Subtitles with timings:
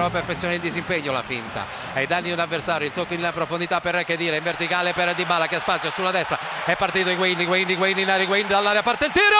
[0.00, 1.66] trova perfezione il disimpegno la finta.
[1.92, 5.26] Ai danni di un avversario il tocco in profondità per Chedira in verticale per Di
[5.26, 6.38] Bala che ha spazio sulla destra.
[6.64, 9.36] È partito Higuain Higuain Higuain in area Higuain dall'area parte il tiro!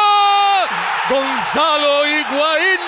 [1.08, 2.78] Gonzalo Higuain!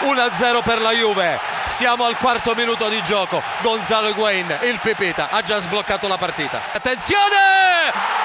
[0.00, 1.38] 1-0 per la Juve.
[1.66, 3.42] Siamo al quarto minuto di gioco.
[3.62, 6.60] Gonzalo Higuain il Pipita ha già sbloccato la partita.
[6.72, 7.36] Attenzione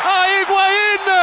[0.04, 1.15] a Higuain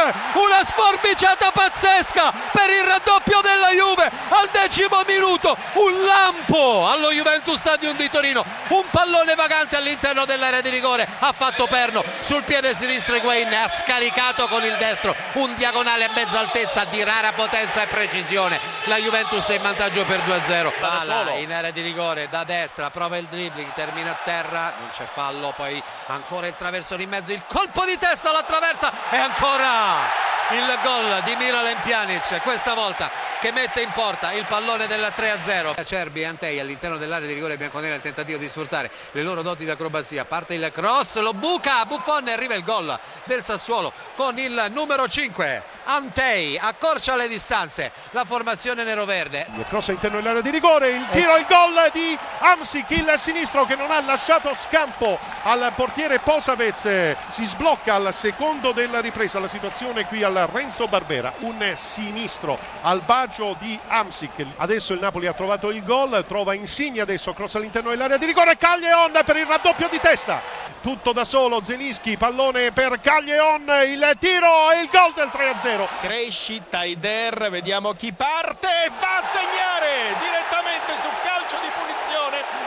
[0.63, 5.57] una sforbiciata pazzesca per il raddoppio della Juve al decimo minuto.
[5.73, 8.43] Un lampo allo Juventus Stadium di Torino.
[8.69, 11.07] Un pallone vagante all'interno dell'area di rigore.
[11.19, 13.53] Ha fatto perno sul piede sinistro Higuain.
[13.53, 18.59] Ha scaricato con il destro un diagonale a mezza altezza di rara potenza e precisione.
[18.85, 23.17] La Juventus è in vantaggio per 2-0 Pala in area di rigore da destra prova
[23.17, 27.43] il dribbling termina a terra non c'è fallo poi ancora il traverso in mezzo il
[27.47, 33.81] colpo di testa l'attraversa e ancora il gol di Miralem Pjanic questa volta che mette
[33.81, 37.99] in porta il pallone del 3-0 Acerbi e Antei all'interno dell'area di rigore bianconera il
[37.99, 42.31] tentativo di sfruttare le loro doti di acrobazia parte il cross lo buca Buffon e
[42.31, 48.85] arriva il gol del Sassuolo con il numero 5 Antei accorcia le distanze la formazione
[48.85, 49.47] nero-verde.
[49.57, 53.75] Il cross all'interno dell'area di rigore il tiro il gol di Amsic il sinistro che
[53.75, 57.15] non ha lasciato scampo al portiere Posavez.
[57.27, 63.01] Si sblocca al secondo della ripresa la situazione qui al Renzo Barbera un sinistro al
[63.01, 64.45] baggio di Amsic.
[64.57, 68.57] Adesso il Napoli ha trovato il gol trova Insigne adesso cross all'interno dell'area di rigore
[68.57, 70.39] Caglion per il raddoppio di testa.
[70.83, 76.61] Tutto da solo Zelischi pallone per Caglion il tiro e il gol del 3-0 Cresci
[76.69, 78.67] Taider vediamo chi parte
[78.99, 81.82] va a segnare direttamente su calcio di punizione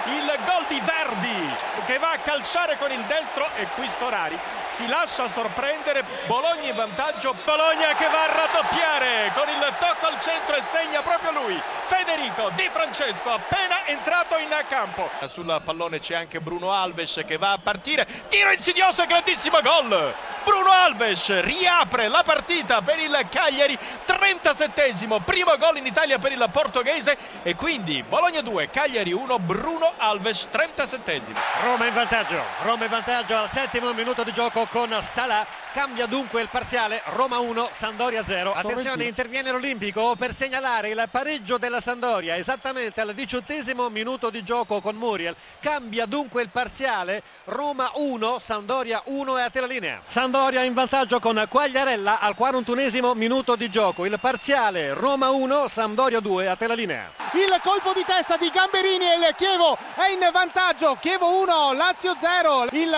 [0.07, 1.55] il gol di Verdi
[1.85, 4.39] che va a calciare con il destro e qui Storari
[4.77, 6.05] si lascia sorprendere.
[6.27, 11.01] Bologna in vantaggio Bologna che va a raddoppiare con il tocco al centro e segna
[11.01, 11.59] proprio lui.
[11.86, 15.08] Federico Di Francesco appena entrato in campo.
[15.29, 18.07] Sul pallone c'è anche Bruno Alves che va a partire.
[18.29, 20.14] Tiro insidioso e grandissimo gol.
[20.45, 23.77] Bruno Alves riapre la partita per il Cagliari
[24.07, 27.17] 37esimo primo gol in Italia per il portoghese.
[27.42, 33.36] E quindi Bologna 2 Cagliari 1 Bruno Alves 37esimo Roma in vantaggio Roma in vantaggio
[33.36, 35.46] al settimo minuto di gioco con Salah.
[35.73, 41.58] Cambia dunque il parziale Roma 1 Sandoria 0 attenzione interviene l'Olimpico per segnalare il pareggio
[41.58, 45.36] della Sandoria esattamente al diciottesimo minuto di gioco con Muriel.
[45.61, 50.01] Cambia dunque il parziale Roma 1 Sandoria 1 e a te la linea.
[50.06, 54.05] Sandoria in vantaggio con Quagliarella al 41esimo minuto di gioco.
[54.05, 57.12] Il parziale Roma 1 Sampdoria 2 a te la linea.
[57.33, 62.17] Il colpo di testa di Gamberini e il Chievo è in vantaggio Chievo 1 Lazio
[62.20, 62.95] 0 il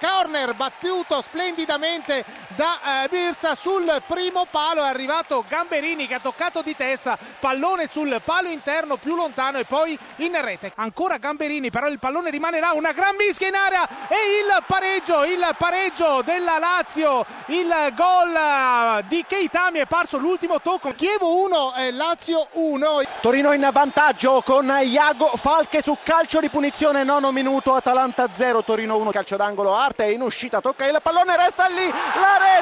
[0.00, 2.24] corner battuto splendidamente
[2.56, 4.84] da eh, Birsa sul primo palo.
[4.84, 7.18] È arrivato Gamberini che ha toccato di testa.
[7.38, 10.72] Pallone sul palo interno più lontano e poi in rete.
[10.76, 13.86] Ancora Gamberini però il pallone rimanerà una gran mischia in area.
[14.08, 17.24] E il pareggio il pareggio della Lazio.
[17.46, 20.90] Il gol di Keitami è parso l'ultimo tocco.
[20.90, 27.02] Chievo 1 eh, Lazio 1 Torino in vantaggio con Iago Falche su calcio di punizione
[27.02, 31.66] nono minuto Atalanta 0 Torino 1 calcio d'angolo Arte in uscita tocca il pallone resta
[31.66, 32.53] lì la rete,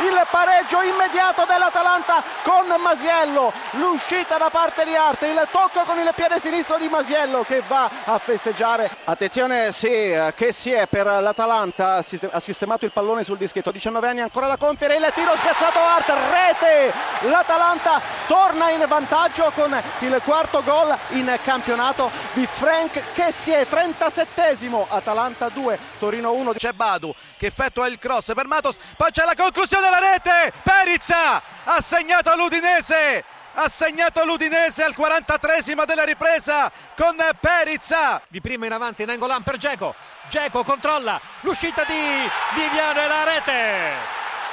[0.00, 6.10] il pareggio immediato dell'Atalanta con Masiello, l'uscita da parte di Arte, il tocco con il
[6.14, 8.90] piede sinistro di Masiello che va a festeggiare.
[9.04, 14.20] Attenzione sì, che si è per l'Atalanta, ha sistemato il pallone sul dischetto, 19 anni
[14.20, 16.92] ancora da compiere, il tiro spiazzato Arte, rete,
[17.28, 23.66] l'Atalanta torna in vantaggio con il quarto gol in campionato di Frank che si è
[23.68, 26.52] 37esimo, Atalanta 2, Torino 1.
[26.52, 31.42] C'è Badu che effettua il cross per Matos, poi c'è la conclusione della rete, Perizza
[31.64, 33.24] ha segnato l'Udinese,
[33.54, 38.22] ha segnato l'Udinese al 43esimo della ripresa con Perizza.
[38.28, 39.94] Di prima in avanti in Angolan per Geco,
[40.28, 43.92] Geco controlla l'uscita di Viviano e la rete,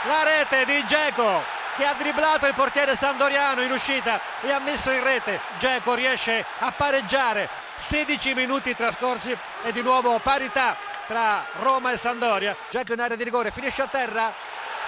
[0.07, 1.43] la rete di Geco
[1.75, 5.39] che ha dribblato il portiere Sandoriano in uscita e ha messo in rete.
[5.59, 7.47] Geco riesce a pareggiare.
[7.75, 10.75] 16 minuti trascorsi e di nuovo parità
[11.05, 12.55] tra Roma e Sandoria.
[12.71, 14.33] Geco in area di rigore, finisce a terra.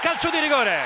[0.01, 0.79] Calcio di rigore.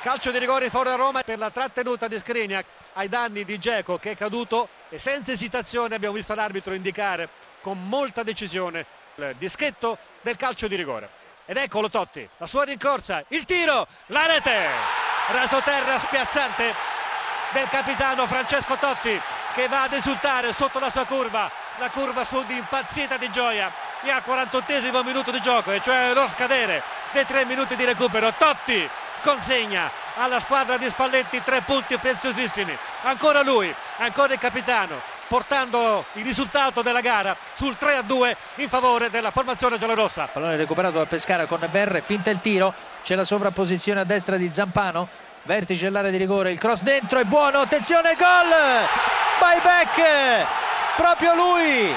[0.00, 3.98] Calcio di rigore favore a Roma per la trattenuta di Skriniar ai danni di Geco
[3.98, 7.28] che è caduto e senza esitazione abbiamo visto l'arbitro indicare
[7.60, 8.86] con molta decisione
[9.16, 11.08] il dischetto del calcio di rigore.
[11.46, 14.68] Ed eccolo Totti, la sua rincorsa, il tiro, la rete!
[15.32, 16.74] rasoterra spiazzante
[17.50, 19.20] del capitano Francesco Totti
[19.54, 23.72] che va ad esultare sotto la sua curva la curva sud impazzita di gioia
[24.02, 28.32] e al 48 minuto di gioco e cioè lo scadere dei tre minuti di recupero
[28.36, 28.90] Totti
[29.22, 36.24] consegna alla squadra di Spalletti tre punti preziosissimi ancora lui, ancora il capitano portando il
[36.24, 40.28] risultato della gara sul 3 a 2 in favore della formazione giallorossa.
[40.30, 44.52] Pallone recuperato da Pescara con Berre, finta il tiro, c'è la sovrapposizione a destra di
[44.52, 45.08] Zampano,
[45.42, 48.86] vertice all'area di rigore, il cross dentro è buono, attenzione, gol!
[49.38, 50.46] Buyback!
[50.96, 51.94] Proprio lui!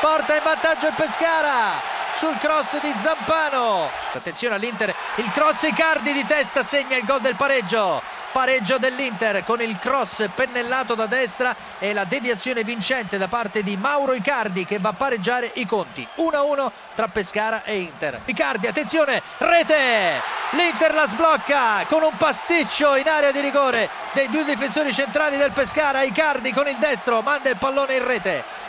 [0.00, 3.88] Porta in vantaggio il Pescara sul cross di Zampano.
[4.12, 8.18] Attenzione all'Inter, il cross Icardi di testa segna il gol del pareggio.
[8.32, 13.76] Pareggio dell'Inter con il cross pennellato da destra e la deviazione vincente da parte di
[13.76, 16.06] Mauro Icardi che va a pareggiare i conti.
[16.16, 18.20] 1-1 tra Pescara e Inter.
[18.26, 20.22] Icardi, attenzione, rete!
[20.50, 25.50] L'Inter la sblocca con un pasticcio in area di rigore dei due difensori centrali del
[25.50, 26.02] Pescara.
[26.02, 28.60] Icardi con il destro manda il pallone in rete.